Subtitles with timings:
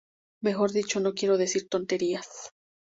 [0.41, 2.53] Mejor dicho, no quiero decir tonterías.